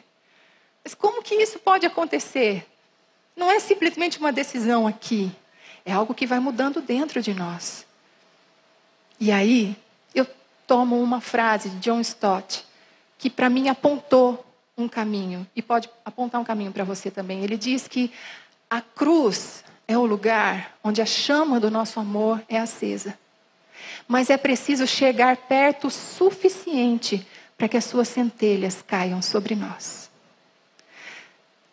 Mas 0.84 0.94
como 0.94 1.22
que 1.22 1.36
isso 1.36 1.60
pode 1.60 1.86
acontecer? 1.86 2.66
Não 3.36 3.52
é 3.52 3.60
simplesmente 3.60 4.18
uma 4.18 4.32
decisão 4.32 4.88
aqui. 4.88 5.32
É 5.86 5.92
algo 5.92 6.14
que 6.14 6.26
vai 6.26 6.40
mudando 6.40 6.82
dentro 6.82 7.22
de 7.22 7.34
nós. 7.34 7.86
E 9.20 9.32
aí, 9.32 9.76
eu 10.16 10.26
tomo 10.66 11.02
uma 11.02 11.20
frase 11.20 11.70
de 11.70 11.80
John 11.80 12.00
Stott, 12.02 12.66
que 13.18 13.30
para 13.30 13.50
mim 13.50 13.68
apontou 13.68 14.46
um 14.78 14.88
caminho, 14.88 15.48
e 15.56 15.62
pode 15.62 15.90
apontar 16.06 16.40
um 16.40 16.44
caminho 16.44 16.72
para 16.72 16.84
você 16.84 17.10
também. 17.10 17.44
Ele 17.44 17.58
diz 17.58 17.88
que 17.88 18.12
a 18.70 18.80
cruz 18.80 19.64
é 19.88 19.98
o 19.98 20.06
lugar 20.06 20.78
onde 20.84 21.02
a 21.02 21.06
chama 21.06 21.60
do 21.60 21.72
nosso 21.72 22.00
amor 22.00 22.44
é 22.48 22.60
acesa. 22.60 23.18
Mas 24.08 24.30
é 24.30 24.38
preciso 24.38 24.86
chegar 24.86 25.36
perto 25.36 25.88
o 25.88 25.92
suficiente 25.92 27.26
para 27.58 27.68
que 27.68 27.78
as 27.78 27.86
suas 27.86 28.08
centelhas 28.08 28.84
caiam 28.86 29.22
sobre 29.22 29.56
nós. 29.56 30.12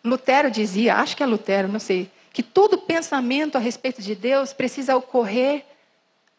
Lutero 0.03 0.49
dizia, 0.49 0.95
acho 0.95 1.15
que 1.15 1.23
é 1.23 1.25
Lutero, 1.25 1.67
não 1.67 1.79
sei, 1.79 2.11
que 2.31 2.41
todo 2.43 2.77
pensamento 2.77 3.55
a 3.55 3.59
respeito 3.59 4.01
de 4.01 4.15
Deus 4.15 4.53
precisa 4.53 4.95
ocorrer 4.95 5.65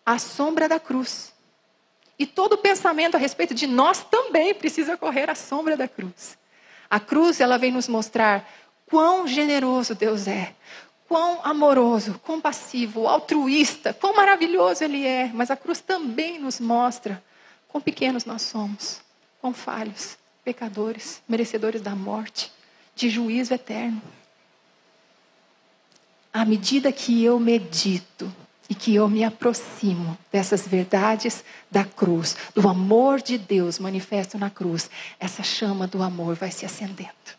à 0.05 0.19
sombra 0.19 0.69
da 0.69 0.81
cruz. 0.81 1.33
E 2.19 2.27
todo 2.27 2.59
pensamento 2.59 3.17
a 3.17 3.19
respeito 3.19 3.55
de 3.55 3.67
nós 3.67 4.05
também 4.05 4.55
precisa 4.55 4.95
ocorrer 4.95 5.29
à 5.29 5.35
sombra 5.35 5.77
da 5.77 5.87
cruz. 5.87 6.37
A 6.89 7.01
cruz, 7.01 7.41
ela 7.41 7.59
vem 7.59 7.73
nos 7.73 7.89
mostrar 7.89 8.49
quão 8.87 9.27
generoso 9.27 9.95
Deus 9.95 10.29
é, 10.29 10.55
quão 11.09 11.41
amoroso, 11.45 12.21
compassivo, 12.25 13.07
altruísta, 13.07 13.95
quão 13.95 14.15
maravilhoso 14.15 14.85
Ele 14.85 15.07
é. 15.07 15.31
Mas 15.33 15.51
a 15.51 15.57
cruz 15.57 15.81
também 15.81 16.39
nos 16.39 16.61
mostra 16.61 17.23
quão 17.69 17.81
pequenos 17.81 18.25
nós 18.25 18.43
somos, 18.43 19.01
quão 19.41 19.53
falhos, 19.53 20.17
pecadores, 20.45 21.23
merecedores 21.29 21.81
da 21.81 21.95
morte, 21.95 22.53
de 22.95 23.09
juízo 23.09 23.55
eterno. 23.55 24.01
À 26.33 26.45
medida 26.45 26.93
que 26.93 27.25
eu 27.25 27.41
medito 27.41 28.33
e 28.69 28.75
que 28.75 28.95
eu 28.95 29.09
me 29.09 29.25
aproximo 29.25 30.17
dessas 30.33 30.67
verdades 30.67 31.45
da 31.71 31.85
cruz, 31.85 32.37
do 32.55 32.69
amor 32.69 33.21
de 33.21 33.39
Deus 33.39 33.79
manifesto 33.79 34.39
na 34.39 34.51
cruz, 34.51 34.91
essa 35.19 35.43
chama 35.43 35.87
do 35.87 36.03
amor 36.03 36.35
vai 36.35 36.51
se 36.51 36.67
acendendo. 36.67 37.37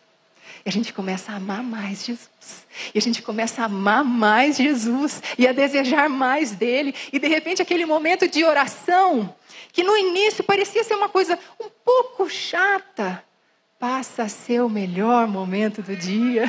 E 0.65 0.69
a 0.69 0.71
gente 0.71 0.91
começa 0.91 1.31
a 1.31 1.35
amar 1.35 1.63
mais 1.63 2.03
Jesus. 2.03 2.65
E 2.93 2.97
a 2.97 3.01
gente 3.01 3.21
começa 3.21 3.61
a 3.61 3.65
amar 3.65 4.03
mais 4.03 4.57
Jesus 4.57 5.23
e 5.37 5.47
a 5.47 5.53
desejar 5.53 6.09
mais 6.09 6.51
dele. 6.51 6.93
E 7.11 7.19
de 7.19 7.27
repente 7.27 7.61
aquele 7.61 7.85
momento 7.85 8.27
de 8.27 8.43
oração, 8.43 9.33
que 9.71 9.81
no 9.81 9.95
início 9.95 10.43
parecia 10.43 10.83
ser 10.83 10.95
uma 10.95 11.07
coisa 11.07 11.39
um 11.59 11.69
pouco 11.85 12.29
chata, 12.29 13.23
passa 13.79 14.23
a 14.23 14.29
ser 14.29 14.61
o 14.61 14.69
melhor 14.69 15.27
momento 15.27 15.81
do 15.81 15.95
dia. 15.95 16.45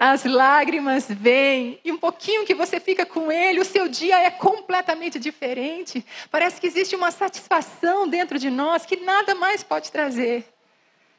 As 0.00 0.24
lágrimas 0.24 1.06
vêm, 1.08 1.78
e 1.84 1.92
um 1.92 1.96
pouquinho 1.96 2.44
que 2.44 2.54
você 2.54 2.80
fica 2.80 3.06
com 3.06 3.30
ele, 3.30 3.60
o 3.60 3.64
seu 3.64 3.88
dia 3.88 4.18
é 4.18 4.30
completamente 4.30 5.18
diferente. 5.18 6.04
Parece 6.30 6.60
que 6.60 6.66
existe 6.66 6.96
uma 6.96 7.12
satisfação 7.12 8.08
dentro 8.08 8.38
de 8.38 8.50
nós 8.50 8.84
que 8.84 8.96
nada 8.96 9.34
mais 9.34 9.62
pode 9.62 9.92
trazer. 9.92 10.44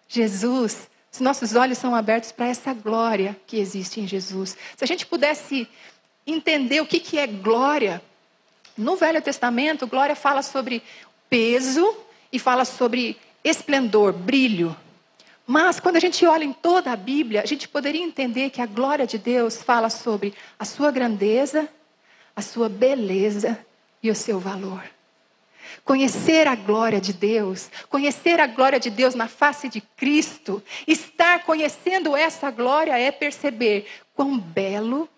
Jesus 0.08 0.90
os 1.14 1.20
nossos 1.20 1.56
olhos 1.56 1.78
são 1.78 1.94
abertos 1.94 2.32
para 2.32 2.48
essa 2.48 2.74
glória 2.74 3.40
que 3.46 3.60
existe 3.60 4.02
em 4.02 4.08
Jesus. 4.08 4.58
Se 4.76 4.84
a 4.84 4.88
gente 4.88 5.06
pudesse 5.06 5.68
entender 6.26 6.82
o 6.82 6.88
que, 6.88 7.00
que 7.00 7.20
é 7.20 7.28
glória, 7.28 8.02
no 8.76 8.96
Velho 8.96 9.22
Testamento, 9.22 9.86
glória 9.86 10.16
fala 10.16 10.42
sobre 10.42 10.82
peso 11.30 11.96
e 12.32 12.40
fala 12.40 12.66
sobre 12.66 13.16
esplendor, 13.44 14.12
brilho. 14.12 14.76
Mas 15.46 15.80
quando 15.80 15.98
a 15.98 16.00
gente 16.00 16.26
olha 16.26 16.44
em 16.44 16.54
toda 16.54 16.92
a 16.92 16.96
Bíblia, 16.96 17.42
a 17.42 17.46
gente 17.46 17.68
poderia 17.68 18.02
entender 18.02 18.50
que 18.50 18.62
a 18.62 18.66
glória 18.66 19.06
de 19.06 19.18
Deus 19.18 19.62
fala 19.62 19.90
sobre 19.90 20.34
a 20.58 20.64
sua 20.64 20.90
grandeza, 20.90 21.68
a 22.36 22.42
sua 22.42 22.70
beleza 22.70 23.60
e 24.02 24.10
o 24.10 24.16
seu 24.16 24.40
valor. 24.40 24.84
Conhecer 25.84 26.48
a 26.48 26.56
glória 26.56 27.02
de 27.02 27.12
Deus, 27.12 27.70
conhecer 27.90 28.40
a 28.40 28.48
glória 28.48 28.80
de 28.80 28.90
Deus 28.90 29.16
na 29.16 29.28
face 29.28 29.68
de 29.68 29.82
Cristo, 29.82 30.64
estar 30.88 31.44
conhecendo 31.44 32.16
essa 32.16 32.50
glória 32.50 32.98
é 32.98 33.12
perceber 33.12 33.88
quão 34.16 34.38
belo, 34.38 35.10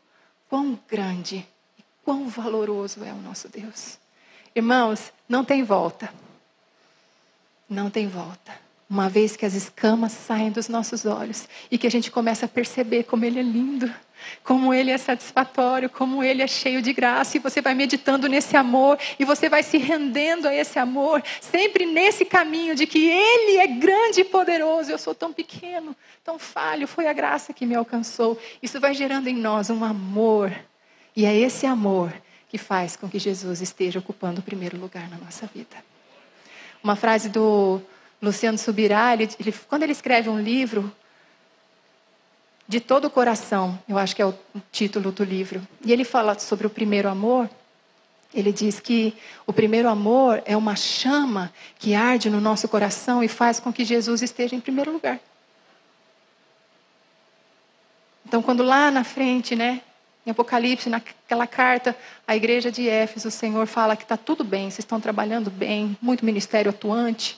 quão 0.49 0.79
grande 0.87 1.45
e 1.77 1.83
quão 2.03 2.27
valoroso 2.27 3.03
é 3.03 3.11
o 3.11 3.17
nosso 3.17 3.47
Deus. 3.47 3.99
Irmãos, 4.55 5.13
não 5.29 5.45
tem 5.45 5.63
volta. 5.63 6.11
Não 7.69 7.89
tem 7.89 8.07
volta 8.07 8.64
uma 8.89 9.09
vez 9.09 9.35
que 9.35 9.45
as 9.45 9.53
escamas 9.55 10.11
saem 10.11 10.51
dos 10.51 10.69
nossos 10.69 11.05
olhos 11.05 11.47
e 11.71 11.77
que 11.77 11.87
a 11.87 11.91
gente 11.91 12.11
começa 12.11 12.45
a 12.45 12.49
perceber 12.49 13.03
como 13.03 13.25
Ele 13.25 13.39
é 13.39 13.43
lindo, 13.43 13.91
como 14.43 14.73
Ele 14.73 14.91
é 14.91 14.97
satisfatório, 14.97 15.89
como 15.89 16.23
Ele 16.23 16.43
é 16.43 16.47
cheio 16.47 16.81
de 16.81 16.93
graça, 16.93 17.37
e 17.37 17.39
você 17.39 17.61
vai 17.61 17.73
meditando 17.73 18.27
nesse 18.27 18.55
amor 18.55 18.99
e 19.17 19.25
você 19.25 19.49
vai 19.49 19.63
se 19.63 19.77
rendendo 19.77 20.47
a 20.47 20.53
esse 20.53 20.77
amor, 20.77 21.23
sempre 21.41 21.85
nesse 21.85 22.25
caminho 22.25 22.75
de 22.75 22.85
que 22.85 23.09
Ele 23.09 23.57
é 23.57 23.67
grande 23.67 24.21
e 24.21 24.25
poderoso, 24.25 24.91
eu 24.91 24.99
sou 24.99 25.15
tão 25.15 25.33
pequeno, 25.33 25.95
tão 26.23 26.37
falho, 26.37 26.87
foi 26.87 27.07
a 27.07 27.13
graça 27.13 27.53
que 27.53 27.65
me 27.65 27.75
alcançou. 27.75 28.39
Isso 28.61 28.79
vai 28.79 28.93
gerando 28.93 29.27
em 29.27 29.35
nós 29.35 29.71
um 29.71 29.83
amor, 29.83 30.55
e 31.15 31.25
é 31.25 31.35
esse 31.35 31.65
amor 31.65 32.13
que 32.47 32.57
faz 32.59 32.95
com 32.95 33.09
que 33.09 33.17
Jesus 33.17 33.61
esteja 33.61 33.97
ocupando 33.97 34.41
o 34.41 34.43
primeiro 34.43 34.77
lugar 34.77 35.09
na 35.09 35.17
nossa 35.17 35.47
vida. 35.47 35.75
Uma 36.83 36.95
frase 36.95 37.29
do 37.29 37.81
Luciano 38.21 38.57
Subirá, 38.57 39.13
ele, 39.13 39.29
ele, 39.39 39.53
quando 39.67 39.83
ele 39.83 39.91
escreve 39.91 40.29
um 40.29 40.39
livro, 40.39 40.91
de 42.67 42.79
todo 42.79 43.05
o 43.05 43.09
coração, 43.09 43.77
eu 43.87 43.97
acho 43.97 44.15
que 44.15 44.21
é 44.21 44.25
o 44.25 44.33
título 44.71 45.11
do 45.11 45.23
livro, 45.23 45.65
e 45.83 45.93
ele 45.93 46.03
fala 46.03 46.37
sobre 46.39 46.65
o 46.65 46.69
primeiro 46.69 47.07
amor. 47.07 47.49
Ele 48.33 48.51
diz 48.51 48.79
que 48.79 49.13
o 49.45 49.53
primeiro 49.53 49.87
amor 49.87 50.41
é 50.45 50.57
uma 50.57 50.75
chama 50.75 51.53
que 51.79 51.93
arde 51.93 52.29
no 52.29 52.41
nosso 52.41 52.67
coração 52.67 53.23
e 53.23 53.27
faz 53.27 53.59
com 53.59 53.71
que 53.71 53.85
Jesus 53.85 54.21
esteja 54.21 54.55
em 54.55 54.59
primeiro 54.59 54.91
lugar. 54.91 55.19
Então, 58.25 58.41
quando 58.41 58.63
lá 58.63 58.89
na 58.89 59.03
frente, 59.03 59.55
né, 59.55 59.81
em 60.25 60.31
Apocalipse, 60.31 60.89
naquela 60.89 61.45
carta 61.45 61.95
à 62.27 62.35
igreja 62.35 62.71
de 62.71 62.89
Éfeso, 62.89 63.27
o 63.27 63.31
Senhor 63.31 63.67
fala 63.67 63.95
que 63.95 64.03
está 64.03 64.17
tudo 64.17 64.43
bem, 64.43 64.63
vocês 64.63 64.79
estão 64.79 64.99
trabalhando 64.99 65.51
bem, 65.51 65.95
muito 66.01 66.25
ministério 66.25 66.71
atuante, 66.71 67.37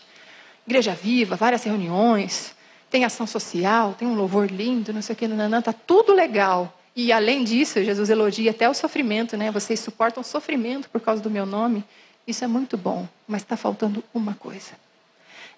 igreja 0.68 0.94
viva, 0.94 1.38
várias 1.38 1.64
reuniões, 1.64 2.54
tem 2.90 3.06
ação 3.06 3.26
social, 3.26 3.96
tem 3.98 4.08
um 4.08 4.16
louvor 4.16 4.52
lindo, 4.52 4.92
não 4.92 5.02
sei 5.02 5.14
o 5.14 5.16
que, 5.16 5.28
não, 5.28 5.60
está 5.60 5.72
tudo 5.72 6.14
legal. 6.14 6.78
E 6.96 7.12
além 7.12 7.44
disso, 7.44 7.84
Jesus 7.84 8.10
elogia 8.10 8.52
até 8.52 8.70
o 8.70 8.74
sofrimento, 8.74 9.38
né? 9.38 9.52
Vocês 9.52 9.80
suportam 9.80 10.24
sofrimento 10.24 10.90
por 10.90 11.00
causa 11.00 11.22
do 11.22 11.30
meu 11.30 11.46
nome. 11.46 11.84
Isso 12.26 12.44
é 12.44 12.48
muito 12.48 12.76
bom, 12.76 13.08
mas 13.28 13.44
está 13.44 13.56
faltando 13.56 14.04
uma 14.14 14.34
coisa. 14.34 14.72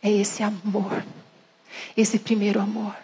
É 0.03 0.11
esse 0.11 0.43
amor. 0.43 1.03
Esse 1.95 2.19
primeiro 2.19 2.59
amor. 2.59 2.95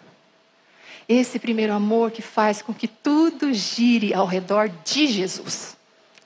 Esse 1.08 1.40
primeiro 1.40 1.72
amor 1.74 2.12
que 2.12 2.22
faz 2.22 2.62
com 2.62 2.74
que 2.74 2.88
tudo 2.88 3.54
gire 3.54 4.14
ao 4.14 4.26
redor 4.26 4.70
de 4.84 5.08
Jesus. 5.08 5.78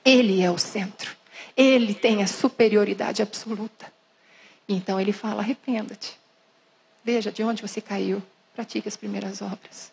Ele 0.04 0.42
é 0.42 0.50
o 0.50 0.58
centro. 0.58 1.14
Ele 1.56 1.94
tem 1.94 2.22
a 2.22 2.26
superioridade 2.26 3.22
absoluta. 3.22 3.99
Então 4.74 5.00
ele 5.00 5.12
fala: 5.12 5.42
arrependa-te. 5.42 6.18
Veja 7.04 7.32
de 7.32 7.42
onde 7.42 7.62
você 7.62 7.80
caiu. 7.80 8.22
Pratique 8.54 8.88
as 8.88 8.96
primeiras 8.96 9.42
obras. 9.42 9.90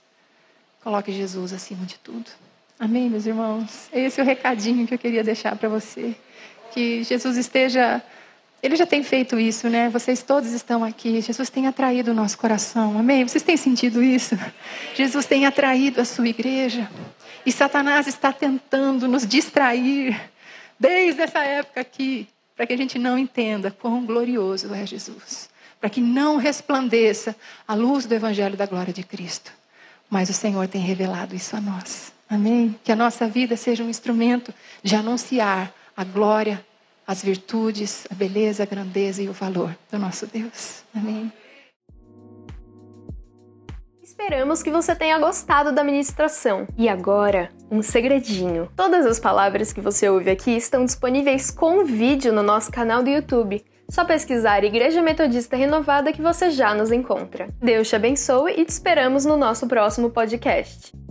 Coloque 0.83 1.11
Jesus 1.11 1.53
acima 1.53 1.85
de 1.85 1.97
tudo. 1.99 2.29
Amém, 2.79 3.09
meus 3.09 3.25
irmãos? 3.25 3.89
Esse 3.91 4.19
é 4.19 4.23
o 4.23 4.25
recadinho 4.25 4.85
que 4.85 4.93
eu 4.93 4.99
queria 4.99 5.23
deixar 5.23 5.55
para 5.55 5.67
você. 5.67 6.15
Que 6.71 7.03
Jesus 7.03 7.37
esteja 7.37 8.03
ele 8.61 8.75
já 8.75 8.87
tem 8.87 9.03
feito 9.03 9.39
isso, 9.39 9.69
né? 9.69 9.87
Vocês 9.89 10.23
todos 10.23 10.51
estão 10.51 10.83
aqui. 10.83 11.21
Jesus 11.21 11.49
tem 11.49 11.67
atraído 11.67 12.11
o 12.11 12.13
nosso 12.13 12.37
coração. 12.37 12.97
Amém? 12.97 13.27
Vocês 13.27 13.43
têm 13.43 13.55
sentido 13.55 14.03
isso? 14.03 14.37
Jesus 14.95 15.25
tem 15.25 15.45
atraído 15.45 16.01
a 16.01 16.05
sua 16.05 16.27
igreja. 16.27 16.89
E 17.45 17.51
Satanás 17.51 18.07
está 18.07 18.33
tentando 18.33 19.07
nos 19.07 19.27
distrair 19.27 20.19
desde 20.79 21.21
essa 21.21 21.39
época 21.39 21.81
aqui, 21.81 22.27
para 22.57 22.67
que 22.67 22.73
a 22.73 22.77
gente 22.77 22.99
não 22.99 23.17
entenda 23.17 23.71
quão 23.71 24.05
glorioso 24.05 24.73
é 24.73 24.85
Jesus. 24.85 25.49
Para 25.79 25.89
que 25.89 26.01
não 26.01 26.35
resplandeça 26.35 27.35
a 27.65 27.75
luz 27.75 28.05
do 28.05 28.13
evangelho 28.13 28.57
da 28.57 28.65
glória 28.65 28.91
de 28.91 29.03
Cristo. 29.03 29.53
Mas 30.09 30.29
o 30.29 30.33
Senhor 30.33 30.67
tem 30.67 30.81
revelado 30.81 31.35
isso 31.35 31.55
a 31.55 31.61
nós. 31.61 32.11
Amém? 32.29 32.75
Que 32.83 32.91
a 32.91 32.95
nossa 32.95 33.27
vida 33.27 33.55
seja 33.55 33.83
um 33.83 33.89
instrumento 33.89 34.53
de 34.83 34.95
anunciar 34.95 35.71
a 35.95 36.03
glória 36.03 36.65
as 37.07 37.23
virtudes, 37.23 38.05
a 38.11 38.13
beleza, 38.13 38.63
a 38.63 38.65
grandeza 38.65 39.23
e 39.23 39.29
o 39.29 39.33
valor 39.33 39.73
do 39.89 39.97
nosso 39.97 40.27
Deus. 40.27 40.83
Amém. 40.93 41.31
Esperamos 44.03 44.61
que 44.61 44.69
você 44.69 44.93
tenha 44.93 45.17
gostado 45.17 45.71
da 45.71 45.85
ministração. 45.85 46.67
E 46.77 46.89
agora, 46.89 47.49
um 47.69 47.81
segredinho. 47.81 48.69
Todas 48.75 49.05
as 49.05 49.19
palavras 49.19 49.73
que 49.73 49.81
você 49.81 50.09
ouve 50.09 50.29
aqui 50.29 50.51
estão 50.51 50.85
disponíveis 50.85 51.51
com 51.51 51.85
vídeo 51.85 52.33
no 52.33 52.43
nosso 52.43 52.71
canal 52.71 53.03
do 53.03 53.09
YouTube. 53.09 53.63
Só 53.89 54.03
pesquisar 54.03 54.63
Igreja 54.63 55.01
Metodista 55.01 55.55
Renovada 55.55 56.11
que 56.11 56.21
você 56.21 56.49
já 56.51 56.73
nos 56.73 56.91
encontra. 56.91 57.47
Deus 57.61 57.87
te 57.87 57.95
abençoe 57.95 58.53
e 58.57 58.65
te 58.65 58.69
esperamos 58.69 59.25
no 59.25 59.37
nosso 59.37 59.65
próximo 59.67 60.09
podcast. 60.09 61.06